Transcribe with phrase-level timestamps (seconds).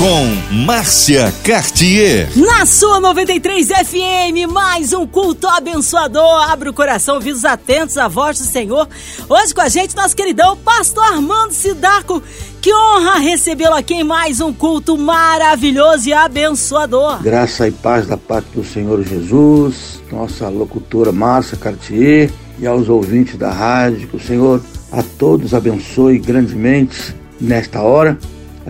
[0.00, 2.30] Com Márcia Cartier.
[2.34, 6.50] Na sua 93 FM, mais um culto abençoador.
[6.50, 8.88] Abre o coração, ouvidos atentos à voz do Senhor.
[9.28, 12.22] Hoje com a gente, nosso queridão Pastor Armando Sidaco.
[12.62, 17.22] Que honra recebê-lo aqui em mais um culto maravilhoso e abençoador.
[17.22, 23.36] Graça e paz da parte do Senhor Jesus, nossa locutora Márcia Cartier e aos ouvintes
[23.36, 28.18] da rádio, que o Senhor a todos abençoe grandemente nesta hora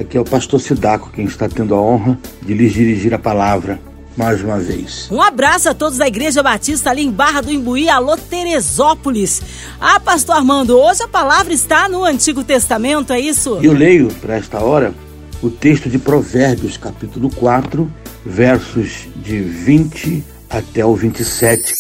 [0.01, 3.79] Aqui é o pastor Sidaco quem está tendo a honra de lhes dirigir a palavra
[4.17, 5.11] mais uma vez.
[5.11, 9.43] Um abraço a todos da Igreja Batista ali em Barra do Imbuí, alô Teresópolis.
[9.79, 13.59] Ah, pastor Armando, hoje a palavra está no Antigo Testamento, é isso?
[13.63, 14.95] Eu leio para esta hora
[15.43, 17.93] o texto de Provérbios, capítulo 4,
[18.25, 21.75] versos de 20 até o 27.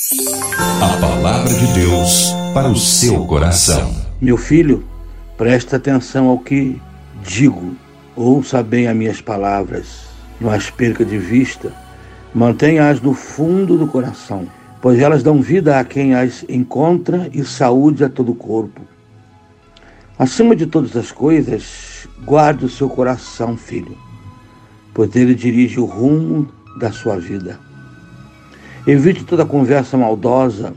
[0.82, 3.94] A palavra de Deus para o seu coração.
[4.20, 4.84] Meu filho,
[5.38, 6.78] presta atenção ao que
[7.22, 7.74] digo
[8.22, 10.02] Ouça bem as minhas palavras,
[10.38, 11.72] não as perca de vista,
[12.34, 14.46] mantenha-as no fundo do coração,
[14.82, 18.82] pois elas dão vida a quem as encontra e saúde a todo o corpo.
[20.18, 23.96] Acima de todas as coisas, guarde o seu coração, filho,
[24.92, 26.46] pois ele dirige o rumo
[26.78, 27.58] da sua vida.
[28.86, 30.74] Evite toda conversa maldosa,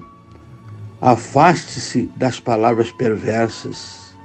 [1.01, 4.15] afaste-se das palavras perversas,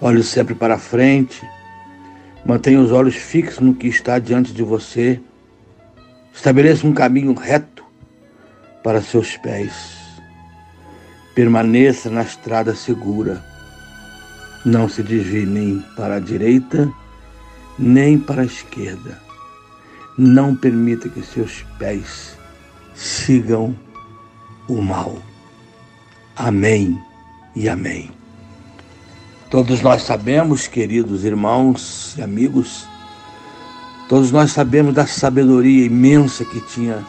[0.00, 1.44] olhe sempre para frente
[2.46, 5.20] Mantenha os olhos fixos no que está diante de você.
[6.32, 7.84] Estabeleça um caminho reto
[8.84, 9.96] para seus pés.
[11.34, 13.44] Permaneça na estrada segura.
[14.64, 16.88] Não se desvie nem para a direita,
[17.76, 19.20] nem para a esquerda.
[20.16, 22.38] Não permita que seus pés
[22.94, 23.74] sigam
[24.68, 25.18] o mal.
[26.36, 26.96] Amém
[27.56, 28.15] e amém.
[29.48, 32.84] Todos nós sabemos, queridos irmãos e amigos,
[34.08, 37.04] todos nós sabemos da sabedoria imensa que tinha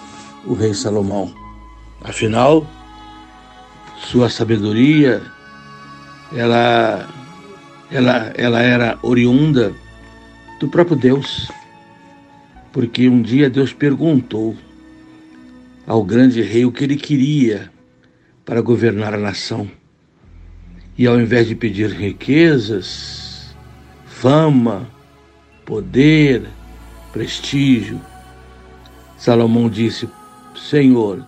[0.46, 1.34] o rei Salomão.
[2.04, 2.68] Afinal,
[3.98, 5.24] sua sabedoria,
[6.32, 7.10] ela,
[7.90, 9.74] ela, ela era oriunda
[10.60, 11.52] do próprio Deus.
[12.72, 14.56] Porque um dia Deus perguntou
[15.88, 17.72] ao grande rei o que ele queria
[18.46, 19.68] para governar a nação.
[20.98, 23.56] E ao invés de pedir riquezas,
[24.06, 24.90] fama,
[25.64, 26.48] poder,
[27.14, 28.02] prestígio,
[29.16, 30.10] Salomão disse:
[30.56, 31.24] Senhor,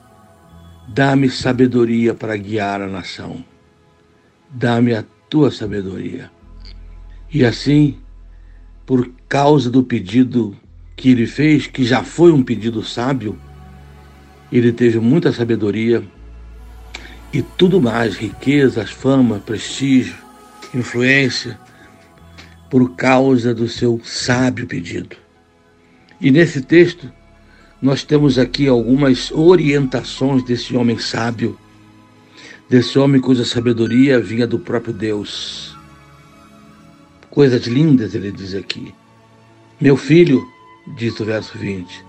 [0.88, 3.44] dá-me sabedoria para guiar a nação.
[4.50, 6.32] Dá-me a tua sabedoria.
[7.32, 8.00] E assim,
[8.88, 10.58] por causa do pedido
[10.96, 13.38] que ele fez, que já foi um pedido sábio,
[14.52, 16.04] ele teve muita sabedoria
[17.32, 20.16] e tudo mais, riquezas, fama, prestígio,
[20.74, 21.60] influência,
[22.70, 25.16] por causa do seu sábio pedido.
[26.20, 27.12] E nesse texto,
[27.82, 31.58] nós temos aqui algumas orientações desse homem sábio,
[32.70, 35.76] desse homem cuja sabedoria vinha do próprio Deus.
[37.30, 38.94] Coisas lindas ele diz aqui.
[39.80, 40.46] Meu filho,
[40.98, 42.04] diz o verso 20,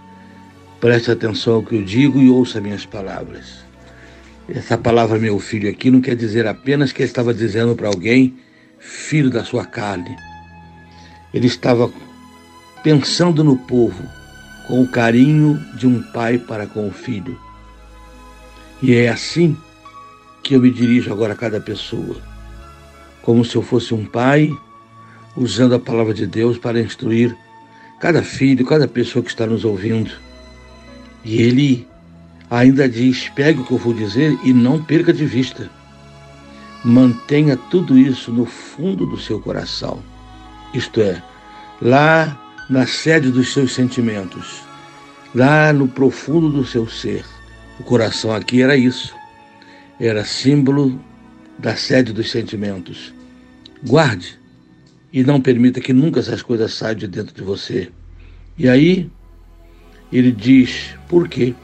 [0.81, 3.70] preste atenção ao que eu digo e ouça minhas palavras.
[4.53, 8.37] Essa palavra meu filho aqui não quer dizer apenas que ele estava dizendo para alguém,
[8.81, 10.17] filho da sua carne.
[11.33, 11.89] Ele estava
[12.83, 14.03] pensando no povo
[14.67, 17.39] com o carinho de um pai para com o filho.
[18.83, 19.57] E é assim
[20.43, 22.17] que eu me dirijo agora a cada pessoa,
[23.23, 24.51] como se eu fosse um pai,
[25.37, 27.37] usando a palavra de Deus para instruir
[28.01, 30.11] cada filho, cada pessoa que está nos ouvindo.
[31.25, 31.90] E ele
[32.51, 35.71] ainda diz: pegue o que eu vou dizer e não perca de vista.
[36.85, 40.03] Mantenha tudo isso no fundo do seu coração,
[40.75, 41.23] isto é,
[41.81, 44.63] lá na sede dos seus sentimentos,
[45.35, 47.25] lá no profundo do seu ser.
[47.79, 49.15] O coração aqui era isso,
[49.99, 50.99] era símbolo
[51.59, 53.15] da sede dos sentimentos.
[53.87, 54.39] Guarde
[55.13, 57.91] e não permita que nunca essas coisas saiam de dentro de você.
[58.57, 59.11] E aí,
[60.13, 61.55] ele diz: por quê?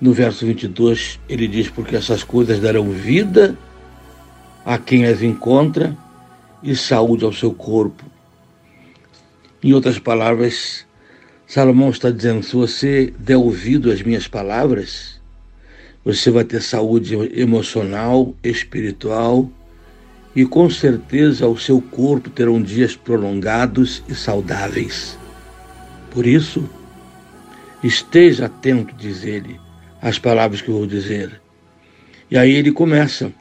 [0.00, 3.56] No verso 22, ele diz: Porque essas coisas darão vida
[4.64, 5.96] a quem as encontra
[6.62, 8.04] e saúde ao seu corpo.
[9.62, 10.84] Em outras palavras,
[11.46, 15.20] Salomão está dizendo: se você der ouvido às minhas palavras,
[16.04, 19.50] você vai ter saúde emocional, espiritual
[20.34, 25.18] e com certeza o seu corpo terão dias prolongados e saudáveis.
[26.10, 26.68] Por isso,
[27.82, 29.58] esteja atento, diz ele,
[30.06, 31.40] as palavras que eu vou dizer.
[32.30, 33.32] E aí ele começa,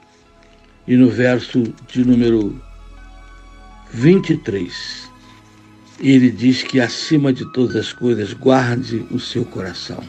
[0.88, 2.60] e no verso de número
[3.94, 5.08] 23,
[6.00, 10.04] ele diz que acima de todas as coisas guarde o seu coração,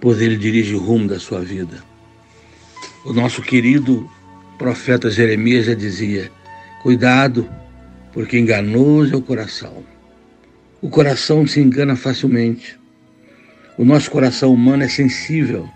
[0.00, 1.84] pois ele dirige o rumo da sua vida.
[3.04, 4.10] O nosso querido
[4.58, 6.32] profeta Jeremias já dizia:
[6.82, 7.48] cuidado,
[8.12, 9.84] porque enganoso é o coração.
[10.80, 12.81] O coração se engana facilmente.
[13.78, 15.68] O nosso coração humano é sensível.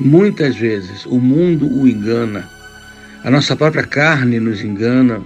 [0.00, 2.48] Muitas vezes o mundo o engana,
[3.22, 5.22] a nossa própria carne nos engana,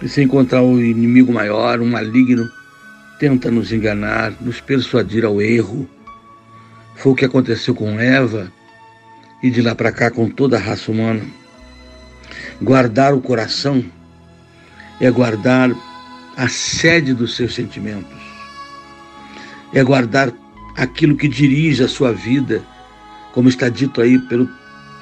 [0.00, 2.48] e se encontrar um inimigo maior, um maligno,
[3.18, 5.88] tenta nos enganar, nos persuadir ao erro.
[6.94, 8.52] Foi o que aconteceu com Eva
[9.42, 11.22] e de lá para cá com toda a raça humana.
[12.62, 13.84] Guardar o coração
[15.00, 15.70] é guardar
[16.36, 18.18] a sede dos seus sentimentos,
[19.72, 20.32] é guardar
[20.78, 22.62] aquilo que dirige a sua vida,
[23.32, 24.48] como está dito aí pelo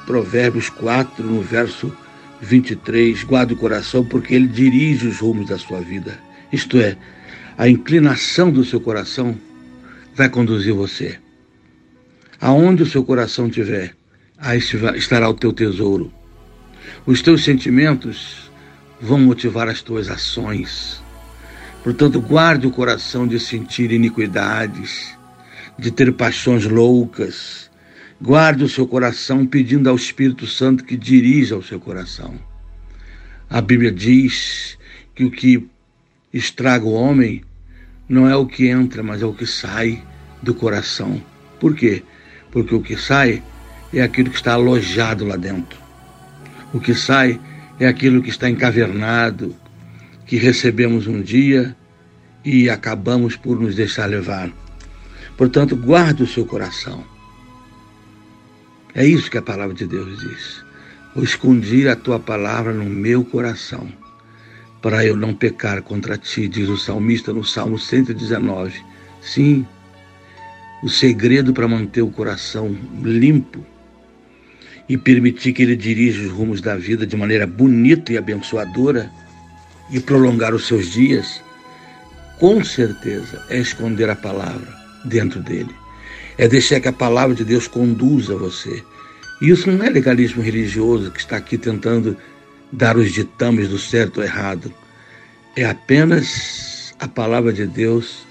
[0.06, 1.94] Provérbios 4, no verso
[2.40, 6.18] 23, guarde o coração, porque ele dirige os rumos da sua vida.
[6.50, 6.96] Isto é,
[7.58, 9.36] a inclinação do seu coração
[10.14, 11.18] vai conduzir você.
[12.40, 13.94] Aonde o seu coração estiver,
[14.38, 14.58] aí
[14.96, 16.12] estará o teu tesouro.
[17.04, 18.50] Os teus sentimentos
[19.00, 21.02] vão motivar as tuas ações.
[21.84, 25.15] Portanto, guarde o coração de sentir iniquidades,
[25.78, 27.70] de ter paixões loucas.
[28.20, 32.34] Guarde o seu coração pedindo ao Espírito Santo que dirija o seu coração.
[33.48, 34.78] A Bíblia diz
[35.14, 35.66] que o que
[36.32, 37.42] estraga o homem
[38.08, 40.02] não é o que entra, mas é o que sai
[40.42, 41.20] do coração.
[41.60, 42.02] Por quê?
[42.50, 43.42] Porque o que sai
[43.92, 45.78] é aquilo que está alojado lá dentro.
[46.72, 47.40] O que sai
[47.78, 49.54] é aquilo que está encavernado,
[50.26, 51.76] que recebemos um dia
[52.44, 54.50] e acabamos por nos deixar levar.
[55.36, 57.04] Portanto, guarde o seu coração.
[58.94, 60.64] É isso que a palavra de Deus diz.
[61.14, 63.92] Eu escondi a tua palavra no meu coração,
[64.80, 68.82] para eu não pecar contra ti, diz o salmista no Salmo 119.
[69.20, 69.66] Sim,
[70.82, 73.64] o segredo para manter o coração limpo
[74.88, 79.10] e permitir que ele dirija os rumos da vida de maneira bonita e abençoadora
[79.90, 81.42] e prolongar os seus dias,
[82.38, 85.74] com certeza é esconder a palavra dentro dele.
[86.36, 88.82] É deixar que a palavra de Deus conduza você.
[89.40, 92.16] E isso não é legalismo religioso que está aqui tentando
[92.72, 94.72] dar os ditames do certo ou errado.
[95.54, 98.26] É apenas a palavra de Deus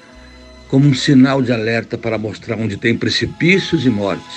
[0.68, 4.36] como um sinal de alerta para mostrar onde tem precipícios e mortes.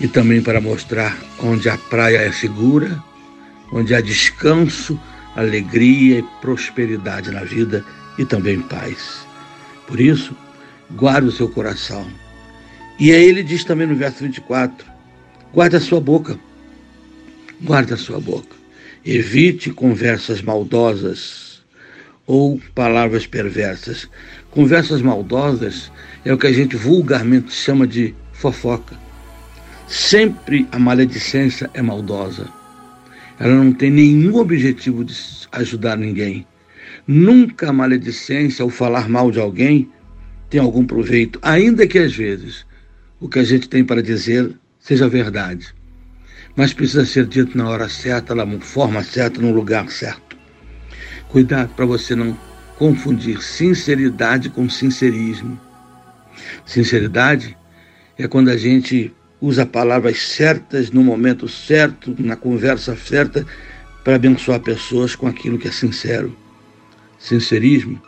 [0.00, 3.02] E também para mostrar onde a praia é segura,
[3.72, 4.98] onde há descanso,
[5.36, 7.84] alegria e prosperidade na vida
[8.18, 9.26] e também paz.
[9.86, 10.36] Por isso,
[10.96, 12.06] guarde o seu coração.
[12.98, 14.86] E aí ele diz também no verso 24:
[15.52, 16.38] guarde a sua boca,
[17.60, 18.56] guarde a sua boca.
[19.04, 21.62] Evite conversas maldosas
[22.26, 24.08] ou palavras perversas.
[24.50, 25.90] Conversas maldosas
[26.24, 28.96] é o que a gente vulgarmente chama de fofoca.
[29.88, 32.48] Sempre a maledicência é maldosa.
[33.40, 35.14] Ela não tem nenhum objetivo de
[35.50, 36.46] ajudar ninguém.
[37.06, 39.90] Nunca a maledicência ou falar mal de alguém
[40.52, 42.66] tem algum proveito, ainda que às vezes
[43.18, 45.74] o que a gente tem para dizer seja verdade.
[46.54, 50.36] Mas precisa ser dito na hora certa, na forma certa, no lugar certo.
[51.30, 52.38] Cuidado para você não
[52.76, 55.58] confundir sinceridade com sincerismo.
[56.66, 57.56] Sinceridade
[58.18, 63.46] é quando a gente usa palavras certas no momento certo, na conversa certa,
[64.04, 66.36] para abençoar pessoas com aquilo que é sincero.
[67.18, 68.02] Sincerismo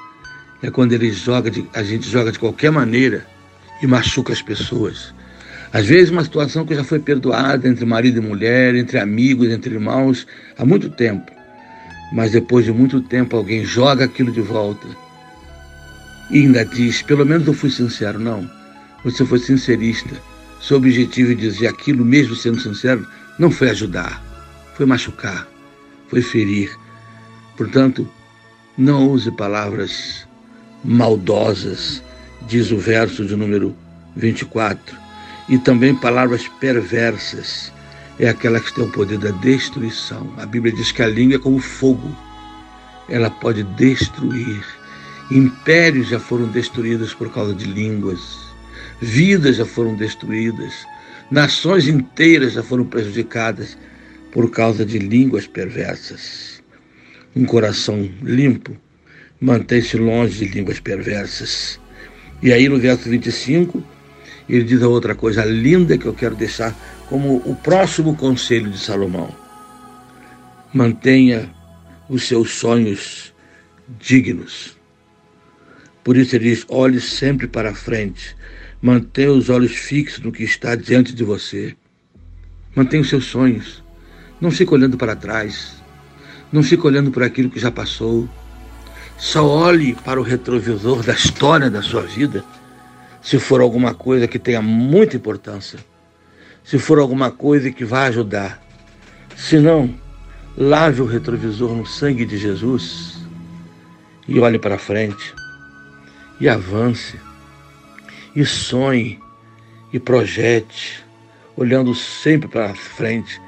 [0.64, 3.26] é quando ele joga de, a gente joga de qualquer maneira
[3.82, 5.14] e machuca as pessoas.
[5.70, 9.74] Às vezes uma situação que já foi perdoada entre marido e mulher, entre amigos, entre
[9.74, 11.30] irmãos, há muito tempo.
[12.14, 14.88] Mas depois de muito tempo alguém joga aquilo de volta
[16.30, 18.18] e ainda diz, pelo menos eu fui sincero.
[18.18, 18.50] Não,
[19.04, 20.16] você foi sincerista.
[20.62, 23.06] Seu objetivo em dizer aquilo, mesmo sendo sincero,
[23.38, 24.22] não foi ajudar,
[24.74, 25.46] foi machucar,
[26.08, 26.74] foi ferir.
[27.54, 28.08] Portanto,
[28.78, 30.26] não use palavras
[30.84, 32.02] maldosas,
[32.46, 33.74] diz o verso de número
[34.16, 34.96] 24,
[35.48, 37.72] e também palavras perversas,
[38.18, 40.32] é aquela que tem o poder da destruição.
[40.36, 42.14] A Bíblia diz que a língua é como fogo,
[43.08, 44.64] ela pode destruir.
[45.30, 48.20] Impérios já foram destruídos por causa de línguas,
[49.00, 50.86] vidas já foram destruídas,
[51.30, 53.76] nações inteiras já foram prejudicadas
[54.30, 56.62] por causa de línguas perversas.
[57.34, 58.76] Um coração limpo
[59.40, 61.80] mantém-se longe de línguas perversas.
[62.42, 63.82] E aí no verso 25,
[64.48, 66.74] Ele diz a outra coisa linda que eu quero deixar
[67.08, 69.34] como o próximo conselho de Salomão.
[70.72, 71.52] Mantenha
[72.08, 73.32] os seus sonhos
[73.98, 74.76] dignos.
[76.02, 78.36] Por isso ele diz: olhe sempre para frente,
[78.82, 81.74] mantenha os olhos fixos no que está diante de você.
[82.74, 83.82] Mantenha os seus sonhos.
[84.40, 85.82] Não fique olhando para trás.
[86.52, 88.28] Não fique olhando para aquilo que já passou.
[89.16, 92.44] Só olhe para o retrovisor da história da sua vida,
[93.22, 95.78] se for alguma coisa que tenha muita importância,
[96.62, 98.62] se for alguma coisa que vá ajudar.
[99.36, 99.94] Se não,
[100.56, 103.18] lave o retrovisor no sangue de Jesus
[104.28, 105.34] e olhe para frente
[106.40, 107.18] e avance
[108.34, 109.18] e sonhe
[109.92, 111.04] e projete,
[111.56, 113.40] olhando sempre para frente,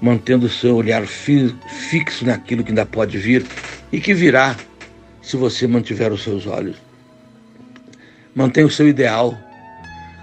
[0.00, 3.44] mantendo o seu olhar fixo naquilo que ainda pode vir
[3.92, 4.56] e que virá
[5.30, 6.76] se você mantiver os seus olhos.
[8.34, 9.38] Mantenha o seu ideal.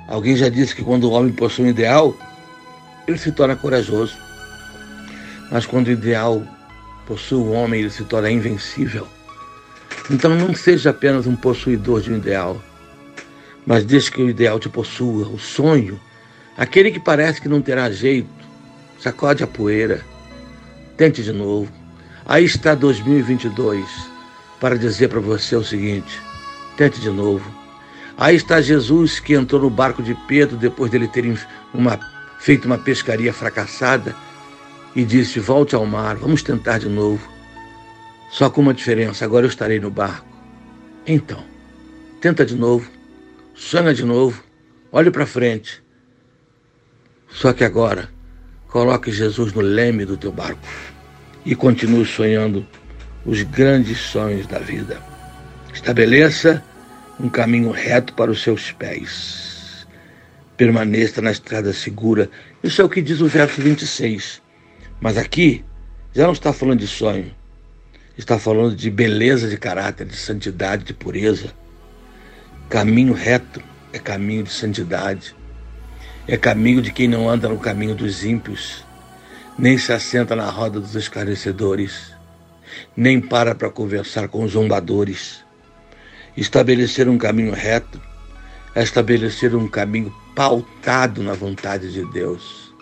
[0.05, 2.13] Alguém já disse que quando o homem possui um ideal,
[3.07, 4.17] ele se torna corajoso.
[5.49, 6.45] Mas quando o ideal
[7.05, 9.07] possui o homem, ele se torna invencível.
[10.11, 12.61] Então não seja apenas um possuidor de um ideal,
[13.65, 15.99] mas deixe que o ideal te possua, o sonho,
[16.57, 18.29] aquele que parece que não terá jeito,
[18.99, 20.01] sacode a poeira,
[20.97, 21.71] tente de novo.
[22.25, 24.16] Aí está 2022
[24.59, 26.21] para dizer para você o seguinte:
[26.75, 27.49] tente de novo.
[28.17, 31.23] Aí está Jesus que entrou no barco de Pedro depois dele ter
[31.73, 31.99] uma,
[32.39, 34.15] feito uma pescaria fracassada
[34.95, 37.27] e disse: Volte ao mar, vamos tentar de novo.
[38.31, 40.27] Só com uma diferença: agora eu estarei no barco.
[41.05, 41.43] Então,
[42.19, 42.89] tenta de novo,
[43.55, 44.43] sonha de novo,
[44.91, 45.81] olhe para frente.
[47.29, 48.09] Só que agora,
[48.67, 50.59] coloque Jesus no leme do teu barco
[51.45, 52.65] e continue sonhando
[53.27, 55.01] os grandes sonhos da vida.
[55.73, 56.63] Estabeleça
[57.19, 59.85] um caminho reto para os seus pés.
[60.55, 62.29] Permaneça na estrada segura.
[62.63, 64.41] Isso é o que diz o verso 26.
[65.01, 65.63] Mas aqui
[66.15, 67.35] já não está falando de sonho.
[68.17, 71.53] Está falando de beleza de caráter, de santidade, de pureza.
[72.69, 75.35] Caminho reto é caminho de santidade.
[76.27, 78.83] É caminho de quem não anda no caminho dos ímpios,
[79.57, 82.16] nem se assenta na roda dos escarnecedores
[82.95, 85.43] nem para para conversar com os zombadores.
[86.35, 88.01] Estabelecer um caminho reto
[88.75, 92.73] é estabelecer um caminho pautado na vontade de Deus,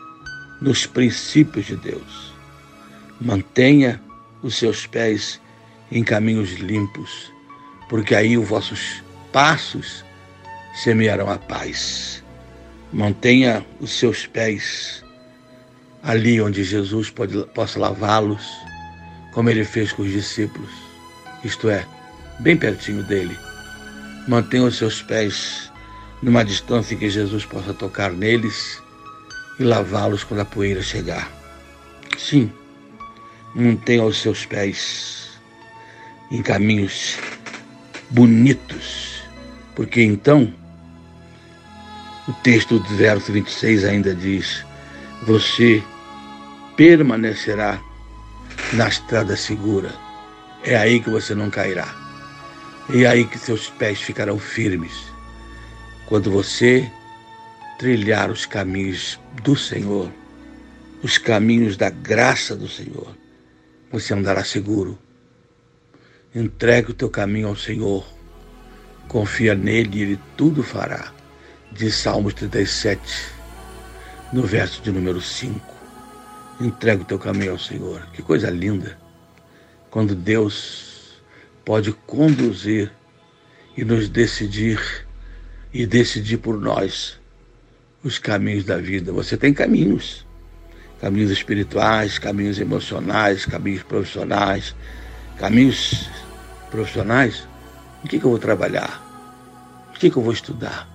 [0.61, 2.33] nos princípios de Deus.
[3.19, 4.01] Mantenha
[4.43, 5.39] os seus pés
[5.91, 7.31] em caminhos limpos,
[7.89, 10.03] porque aí os vossos passos
[10.83, 12.23] semearão a paz.
[12.91, 15.03] Mantenha os seus pés
[16.03, 18.45] ali onde Jesus pode, possa lavá-los
[19.35, 20.71] como ele fez com os discípulos,
[21.43, 21.85] isto é,
[22.39, 23.37] bem pertinho dele.
[24.29, 25.69] Mantenha os seus pés
[26.23, 28.81] numa distância que Jesus possa tocar neles
[29.59, 31.29] e lavá-los quando a poeira chegar.
[32.17, 32.49] Sim,
[33.53, 35.37] mantenha os seus pés
[36.31, 37.17] em caminhos
[38.11, 39.21] bonitos,
[39.75, 40.51] porque então
[42.25, 44.65] o texto do verso 26 ainda diz:
[45.23, 45.83] Você
[46.77, 47.81] permanecerá
[48.73, 49.93] na estrada segura.
[50.63, 51.93] É aí que você não cairá.
[52.93, 55.13] É aí que seus pés ficarão firmes.
[56.07, 56.89] Quando você
[57.77, 60.11] trilhar os caminhos do Senhor,
[61.03, 63.15] os caminhos da graça do Senhor,
[63.91, 64.97] você andará seguro.
[66.33, 68.05] Entregue o teu caminho ao Senhor.
[69.07, 71.11] Confia nele e ele tudo fará.
[71.71, 73.01] Diz Salmos 37,
[74.33, 75.74] no verso de número 5.
[76.59, 78.07] Entrega o teu caminho ao Senhor.
[78.13, 78.97] Que coisa linda.
[79.89, 81.21] Quando Deus
[81.65, 82.91] pode conduzir
[83.75, 84.79] e nos decidir
[85.73, 87.19] e decidir por nós
[88.03, 89.11] os caminhos da vida.
[89.11, 90.25] Você tem caminhos.
[91.01, 94.73] Caminhos espirituais, caminhos emocionais, caminhos profissionais.
[95.37, 96.09] Caminhos
[96.71, 97.45] profissionais?
[98.03, 99.03] O que, que eu vou trabalhar?
[99.93, 100.87] O que, que eu vou estudar?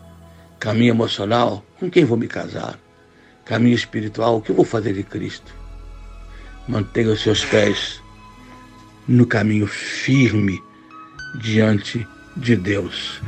[0.58, 1.64] Caminho emocional?
[1.78, 2.78] Com quem vou me casar?
[3.50, 5.52] Caminho espiritual, o que eu vou fazer de Cristo?
[6.68, 8.00] Mantenha os seus pés
[9.08, 10.62] no caminho firme
[11.40, 13.20] diante de Deus.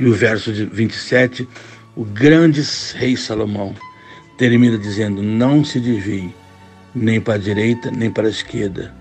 [0.00, 1.48] E o verso 27,
[1.94, 2.60] o grande
[2.96, 3.72] rei Salomão
[4.36, 6.34] termina dizendo: Não se desvie
[6.92, 8.92] nem para a direita nem para a esquerda.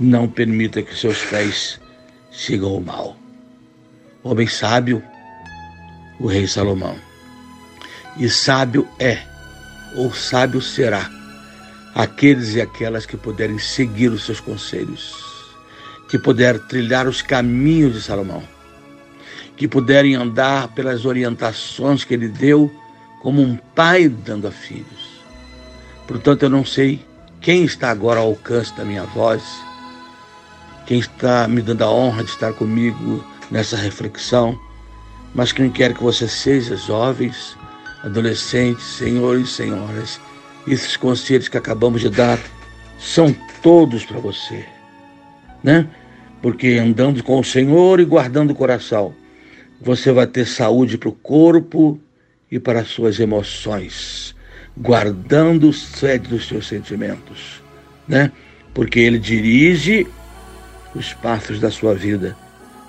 [0.00, 1.78] Não permita que seus pés
[2.32, 3.14] sigam o mal.
[4.22, 5.02] Homem sábio,
[6.18, 7.05] o rei Salomão.
[8.18, 9.22] E sábio é,
[9.94, 11.10] ou sábio será,
[11.94, 15.14] aqueles e aquelas que puderem seguir os seus conselhos,
[16.08, 18.42] que puder trilhar os caminhos de Salomão.
[19.56, 22.70] que puderem andar pelas orientações que Ele deu,
[23.22, 25.24] como um pai dando a filhos.
[26.06, 27.04] Portanto, eu não sei
[27.40, 29.42] quem está agora ao alcance da minha voz,
[30.86, 34.58] quem está me dando a honra de estar comigo nessa reflexão,
[35.34, 37.56] mas quem quer que você seja, jovens,
[38.02, 40.20] adolescentes, senhores e senhoras,
[40.66, 42.38] esses conselhos que acabamos de dar
[42.98, 44.64] são todos para você,
[45.62, 45.88] né?
[46.42, 49.14] Porque andando com o Senhor e guardando o coração,
[49.80, 52.00] você vai ter saúde para o corpo
[52.50, 54.34] e para as suas emoções,
[54.76, 57.62] guardando o sede dos seus sentimentos,
[58.06, 58.32] né?
[58.72, 60.06] Porque ele dirige
[60.94, 62.36] os passos da sua vida,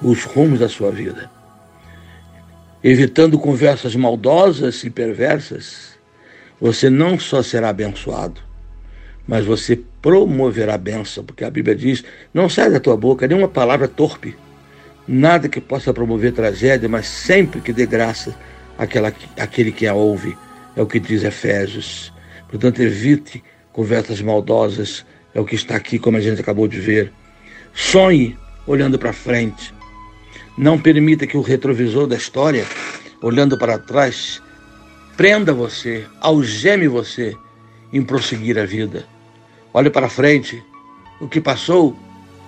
[0.02, 1.30] os rumos da sua vida.
[2.90, 6.00] Evitando conversas maldosas e perversas,
[6.58, 8.40] você não só será abençoado,
[9.28, 13.50] mas você promoverá a bênção, porque a Bíblia diz: não sai da tua boca nenhuma
[13.50, 14.38] palavra torpe,
[15.06, 18.34] nada que possa promover tragédia, mas sempre que dê graça
[18.78, 20.38] àquela, àquele que a ouve.
[20.74, 22.14] É o que diz Efésios.
[22.48, 27.12] Portanto, evite conversas maldosas, é o que está aqui, como a gente acabou de ver.
[27.74, 29.76] Sonhe olhando para frente.
[30.58, 32.66] Não permita que o retrovisor da história,
[33.22, 34.42] olhando para trás,
[35.16, 37.36] prenda você, algeme você
[37.94, 39.06] em prosseguir a vida.
[39.74, 40.64] Olhe para frente.
[41.22, 41.96] O que passou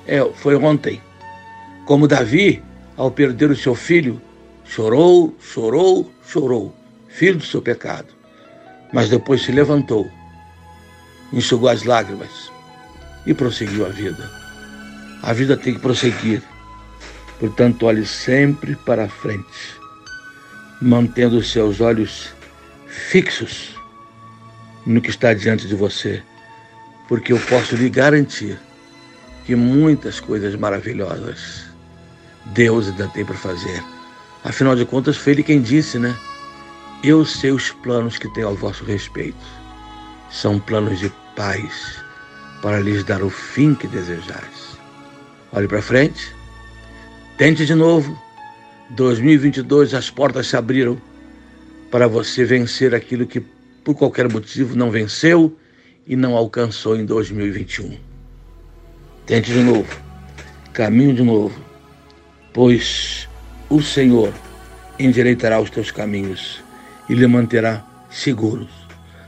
[0.08, 1.02] é, foi ontem.
[1.86, 2.64] Como Davi,
[2.98, 4.20] ao perder o seu filho,
[4.66, 6.76] chorou, chorou, chorou,
[7.08, 8.08] filho do seu pecado.
[8.92, 10.10] Mas depois se levantou,
[11.32, 12.52] enxugou as lágrimas
[13.26, 14.30] e prosseguiu a vida.
[15.22, 16.42] A vida tem que prosseguir.
[17.40, 19.80] Portanto, olhe sempre para frente,
[20.82, 22.34] mantendo os seus olhos
[22.88, 23.76] fixos
[24.86, 26.22] no que está diante de você,
[27.08, 28.60] porque eu posso lhe garantir
[29.46, 31.66] que muitas coisas maravilhosas
[32.48, 33.84] Deus ainda tem para fazer.
[34.44, 36.16] Afinal de contas, foi ele quem disse, né?
[37.04, 39.38] Eu sei os planos que tenho ao vosso respeito.
[40.30, 42.04] São planos de paz
[42.62, 44.78] para lhes dar o fim que desejais.
[45.52, 46.39] Olhe para frente.
[47.40, 48.22] Tente de novo.
[48.90, 51.02] 2022 as portas se abriram
[51.90, 53.40] para você vencer aquilo que
[53.82, 55.58] por qualquer motivo não venceu
[56.06, 57.98] e não alcançou em 2021.
[59.26, 59.88] Tente de novo.
[60.74, 61.58] Caminho de novo
[62.52, 63.30] pois
[63.70, 64.34] o Senhor
[65.00, 66.62] endireitará os teus caminhos
[67.08, 68.70] e lhe manterá seguros.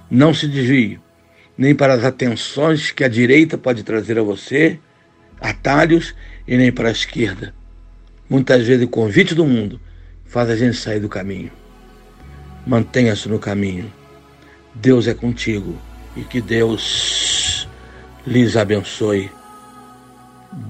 [0.10, 1.00] Não se desvie,
[1.58, 4.78] nem para as atenções que a direita pode trazer a você,
[5.40, 6.14] atalhos,
[6.46, 7.61] e nem para a esquerda.
[8.32, 9.78] Muitas vezes o convite do mundo
[10.26, 11.52] faz a gente sair do caminho.
[12.66, 13.92] Mantenha-se no caminho.
[14.74, 15.76] Deus é contigo
[16.16, 17.68] e que Deus
[18.26, 19.30] lhes abençoe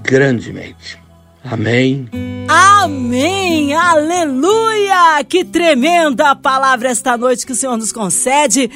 [0.02, 0.98] grandemente.
[1.44, 2.08] Amém.
[2.48, 3.72] Amém!
[3.74, 5.22] Aleluia!
[5.28, 8.68] Que tremenda palavra esta noite que o Senhor nos concede.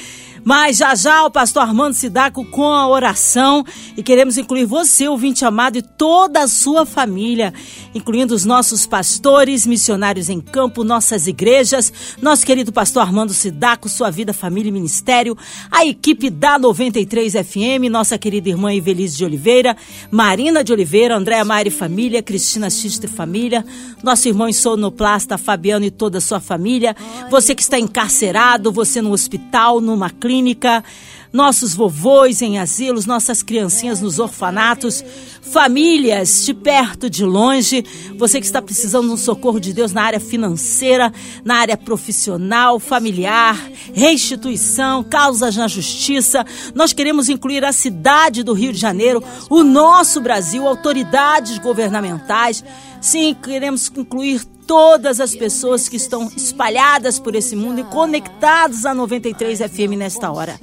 [0.46, 3.64] Mas já já o pastor Armando Sidaco com a oração
[3.96, 7.52] e queremos incluir você, ouvinte amado, e toda a sua família,
[7.92, 14.08] incluindo os nossos pastores, missionários em campo, nossas igrejas, nosso querido pastor Armando Sidaco, sua
[14.08, 15.36] vida, família e ministério,
[15.68, 19.76] a equipe da 93 FM, nossa querida irmã Ivelise de Oliveira,
[20.12, 23.66] Marina de Oliveira, Andréa Mari Família, Cristina Xistre Família,
[24.00, 26.94] nosso irmão sonoplasta Fabiano e toda a sua família,
[27.32, 30.84] você que está encarcerado, você no hospital, numa clínica, clínica,
[31.32, 35.02] nossos vovôs em asilos, nossas criancinhas nos orfanatos,
[35.40, 37.84] famílias de perto, de longe,
[38.18, 41.12] você que está precisando de um socorro de Deus na área financeira,
[41.44, 43.58] na área profissional, familiar,
[43.94, 46.44] restituição, causas na justiça.
[46.74, 52.62] Nós queremos incluir a cidade do Rio de Janeiro, o nosso Brasil, autoridades governamentais.
[53.00, 58.92] Sim, queremos incluir todas as pessoas que estão espalhadas por esse mundo e conectados a
[58.92, 60.58] 93 FM nesta hora.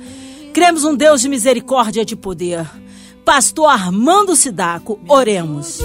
[0.53, 2.69] Cremos um Deus de misericórdia e de poder.
[3.23, 5.79] Pastor Armando Sidaco, oremos.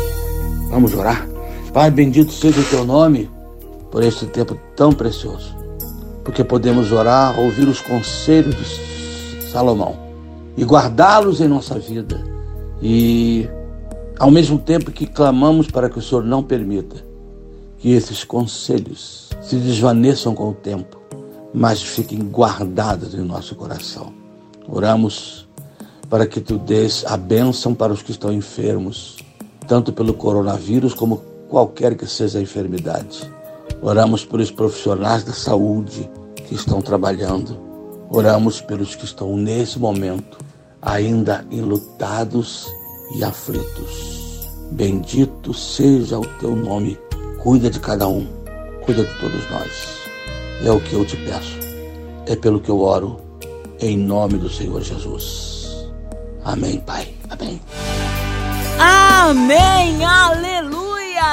[0.69, 1.27] Vamos orar.
[1.73, 3.31] Pai, bendito seja o teu nome
[3.91, 5.57] por este tempo tão precioso,
[6.25, 9.97] porque podemos orar, ouvir os conselhos de Salomão
[10.57, 12.23] e guardá-los em nossa vida.
[12.83, 13.49] E
[14.19, 17.08] ao mesmo tempo que clamamos para que o Senhor não permita
[17.79, 21.01] que esses conselhos se desvaneçam com o tempo,
[21.55, 24.13] mas fiquem guardados em nosso coração.
[24.69, 25.49] Oramos
[26.11, 29.17] para que tu dês a bênção para os que estão enfermos,
[29.67, 33.31] tanto pelo coronavírus como qualquer que seja a enfermidade.
[33.81, 37.59] Oramos pelos profissionais da saúde que estão trabalhando.
[38.11, 40.39] Oramos pelos que estão nesse momento
[40.81, 42.67] ainda enlutados
[43.15, 44.49] e aflitos.
[44.73, 46.99] Bendito seja o teu nome
[47.49, 48.27] cuida de cada um,
[48.83, 50.03] cuida de todos nós.
[50.63, 51.57] É o que eu te peço.
[52.27, 53.19] É pelo que eu oro,
[53.81, 55.89] em nome do Senhor Jesus.
[56.45, 57.09] Amém, Pai.
[57.31, 57.59] Amém.
[58.79, 60.05] Amém.
[60.05, 60.78] Aleluia.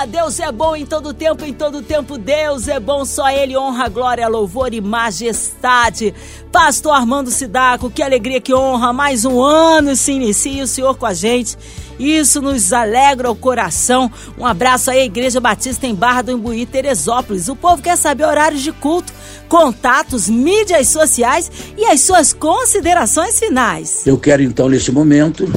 [0.07, 3.87] Deus é bom em todo tempo, em todo tempo Deus é bom, só Ele honra,
[3.87, 6.13] glória, louvor e majestade.
[6.51, 11.05] Pastor Armando Sidaco, que alegria, que honra, mais um ano se inicia o Senhor com
[11.05, 11.57] a gente.
[11.99, 14.11] Isso nos alegra o coração.
[14.37, 17.47] Um abraço aí Igreja Batista em Barra do Imbuí, Teresópolis.
[17.47, 19.13] O povo quer saber horários de culto,
[19.47, 24.05] contatos, mídias sociais e as suas considerações finais.
[24.05, 25.47] Eu quero então, neste momento,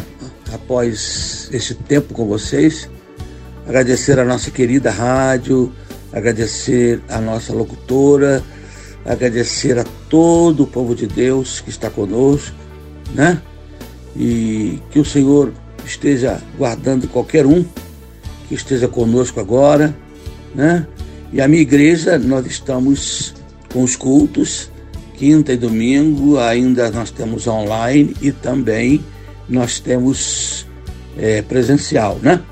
[0.53, 2.89] após este tempo com vocês,
[3.69, 5.71] agradecer a nossa querida rádio,
[6.11, 8.43] agradecer a nossa locutora,
[9.05, 12.57] agradecer a todo o povo de Deus que está conosco,
[13.15, 13.43] né?
[14.17, 15.53] E que o Senhor
[15.85, 17.63] esteja guardando qualquer um
[18.49, 19.95] que esteja conosco agora,
[20.55, 20.87] né?
[21.31, 23.35] E a minha igreja, nós estamos
[23.71, 24.71] com os cultos,
[25.15, 29.05] quinta e domingo, ainda nós temos online e também
[29.47, 30.67] nós temos
[31.19, 32.43] é, presencial, né?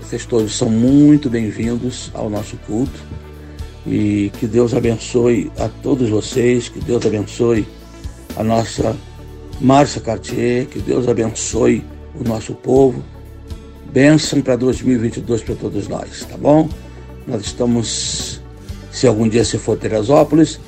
[0.00, 2.98] Vocês todos são muito bem-vindos ao nosso culto
[3.84, 7.66] e que Deus abençoe a todos vocês, que Deus abençoe
[8.36, 8.96] a nossa
[9.60, 11.84] Márcia Cartier, que Deus abençoe
[12.14, 13.02] o nosso povo.
[13.92, 16.68] Bênção para 2022 para todos nós, tá bom?
[17.26, 18.40] Nós estamos,
[18.92, 20.60] se algum dia você for Teresópolis,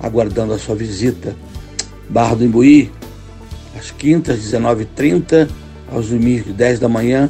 [0.00, 1.36] aguardando a sua visita.
[2.08, 2.90] Barra do Imbuí,
[3.78, 5.46] às quintas, 19h30,
[5.92, 7.28] aos domingos, 10 da manhã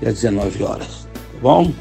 [0.00, 1.08] e às 19 horas
[1.40, 1.72] bom?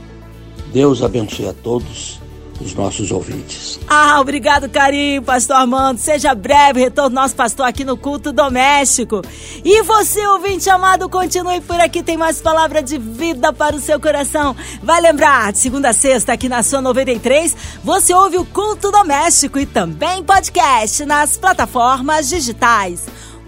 [0.71, 2.19] Deus abençoe a todos
[2.60, 3.80] os nossos ouvintes.
[3.88, 5.99] Ah, obrigado, carinho, pastor Armando.
[5.99, 9.21] Seja breve, retorno nosso pastor aqui no culto doméstico.
[9.63, 13.99] E você, ouvinte amado, continue por aqui, tem mais palavra de vida para o seu
[13.99, 14.56] coração.
[14.82, 19.60] Vai lembrar, de segunda a sexta, aqui na sua 93, você ouve o culto doméstico
[19.60, 23.06] e também podcast nas plataformas digitais.